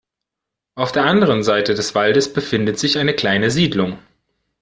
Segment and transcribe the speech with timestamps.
[0.73, 3.99] Auf der anderen Seite des Waldes befindet sich eine kleine Siedlung.